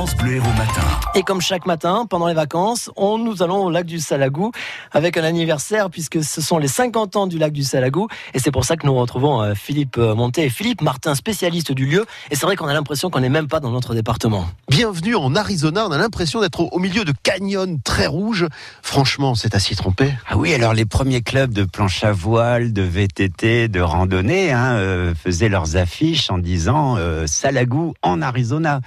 [0.00, 0.80] France Bleu Héros Matin.
[1.14, 4.50] Et comme chaque matin, pendant les vacances, on, nous allons au lac du Salagou
[4.92, 8.08] avec un anniversaire puisque ce sont les 50 ans du lac du Salagou.
[8.32, 11.72] Et c'est pour ça que nous retrouvons euh, Philippe euh, Monté et Philippe Martin, spécialiste
[11.72, 12.06] du lieu.
[12.30, 14.46] Et c'est vrai qu'on a l'impression qu'on n'est même pas dans notre département.
[14.70, 18.46] Bienvenue en Arizona, on a l'impression d'être au milieu de canyons très rouges.
[18.80, 20.14] Franchement, c'est à s'y tromper.
[20.30, 24.76] Ah oui, alors les premiers clubs de planche à voile, de VTT, de randonnée hein,
[24.76, 28.80] euh, faisaient leurs affiches en disant euh, Salagou en Arizona.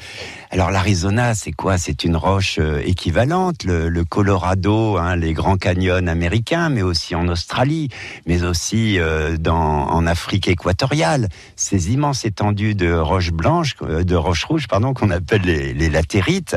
[0.49, 1.02] Alors l'Arizona,
[1.33, 1.77] c'est quoi?
[1.77, 7.27] C'est une roche euh, équivalente, le, Colorado, hein, les grands canyons américains, mais aussi en
[7.27, 7.89] Australie,
[8.25, 11.29] mais aussi euh, dans, en Afrique équatoriale.
[11.55, 16.55] Ces immenses étendues de roches blanches, euh, de roches rouges, pardon, qu'on appelle les, latérites.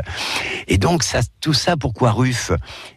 [0.68, 2.52] Et donc ça, tout ça, pourquoi Ruf?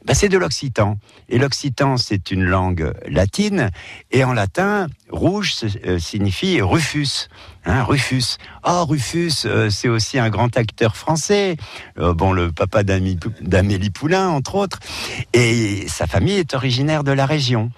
[0.06, 0.98] Ben, C'est de l'occitan.
[1.30, 3.72] Et l'occitan, c'est une langue latine,
[4.12, 5.54] et en latin, rouge
[6.00, 7.28] signifie Rufus.
[7.70, 8.38] Hein, Rufus.
[8.68, 11.56] Oh, Rufus, euh, c'est aussi un grand acteur français.
[12.00, 14.80] Euh, bon, le papa d'Amélie Poulain, entre autres.
[15.34, 17.70] Et sa famille est originaire de la région.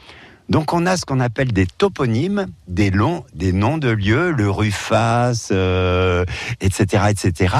[0.47, 2.89] Donc on a ce qu'on appelle des toponymes, des,
[3.33, 6.23] des noms de lieux, le Rufas, euh,
[6.61, 7.55] etc., etc.,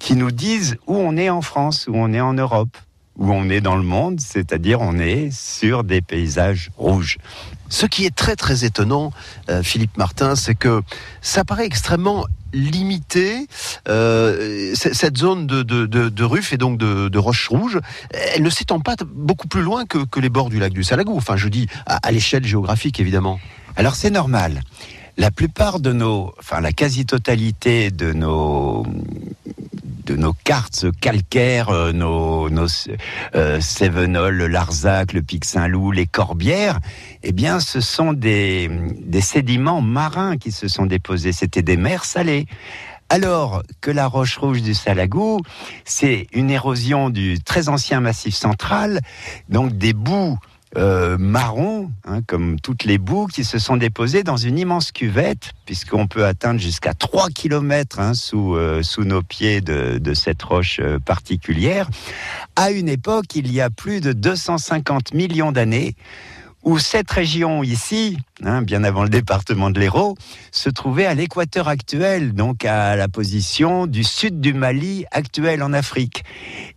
[0.00, 2.76] qui nous disent où on est en France, où on est en Europe,
[3.16, 7.18] où on est dans le monde, c'est-à-dire on est sur des paysages rouges.
[7.68, 9.12] Ce qui est très très étonnant,
[9.50, 10.82] euh, Philippe Martin, c'est que
[11.22, 13.48] ça paraît extrêmement limité.
[13.88, 18.42] euh, cette zone de, de, de, de Ruf et donc de, de Roche Rouge, elle
[18.42, 21.16] ne s'étend pas beaucoup plus loin que, que les bords du lac du Salagou.
[21.16, 23.40] Enfin, je dis à, à l'échelle géographique, évidemment.
[23.76, 24.60] Alors c'est normal.
[25.16, 28.84] La plupart de nos, enfin la quasi-totalité de nos
[30.24, 32.66] nos cartes calcaires, euh, nos, nos
[33.34, 36.80] euh, le Larzac, le Pic Saint-Loup, les Corbières,
[37.22, 38.70] eh bien, ce sont des,
[39.02, 41.32] des sédiments marins qui se sont déposés.
[41.32, 42.46] C'était des mers salées.
[43.10, 45.42] Alors que la roche rouge du Salagou,
[45.84, 49.00] c'est une érosion du très ancien massif central,
[49.50, 50.38] donc des boues
[50.76, 55.52] euh, marron, hein, comme toutes les boues, qui se sont déposées dans une immense cuvette,
[55.66, 60.80] puisqu'on peut atteindre jusqu'à 3 km hein, sous, euh, sous nos pieds de, cette roche
[60.82, 61.88] euh, particulière,
[62.56, 65.94] à une époque, il y a plus de 250 millions d'années,
[66.64, 70.16] où cette région ici, hein, bien avant le département de l'Hérault,
[70.50, 75.72] se trouvait à l'équateur actuel, donc à la position du sud du Mali actuel en
[75.72, 76.24] Afrique.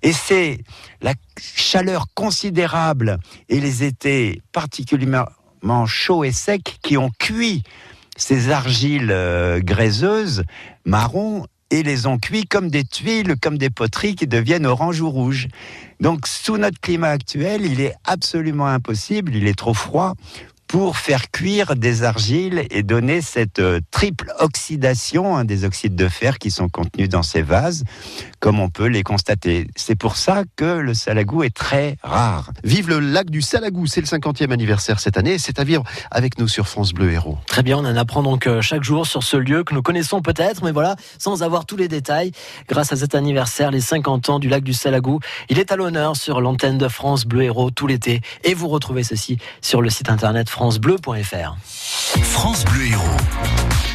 [0.03, 0.59] Et c'est
[1.01, 3.19] la chaleur considérable
[3.49, 7.63] et les étés particulièrement chauds et secs qui ont cuit
[8.15, 10.43] ces argiles euh, graiseuses,
[10.85, 15.09] marron, et les ont cuits comme des tuiles, comme des poteries qui deviennent orange ou
[15.09, 15.47] rouge.
[15.99, 20.13] Donc, sous notre climat actuel, il est absolument impossible, il est trop froid
[20.67, 26.09] pour faire cuire des argiles et donner cette euh, triple oxydation hein, des oxydes de
[26.09, 27.83] fer qui sont contenus dans ces vases,
[28.39, 29.67] comme on peut les constater.
[29.75, 32.51] C'est pour ça que le salagou est très rare.
[32.63, 36.39] Vive le lac du Salagou, c'est le 50e anniversaire cette année c'est à vivre avec
[36.39, 37.37] nous sur France Bleu Héros.
[37.47, 40.21] Très bien, on en apprend donc euh, chaque jour sur ce lieu que nous connaissons
[40.21, 42.31] peut-être, mais voilà, sans avoir tous les détails.
[42.67, 46.15] Grâce à cet anniversaire, les 50 ans du lac du Salagou, il est à l'honneur
[46.15, 48.21] sur l'antenne de France Bleu Héros tout l'été.
[48.43, 51.55] Et vous retrouvez ceci sur le site internet francebleu.fr.
[52.23, 53.86] France Bleu Héros.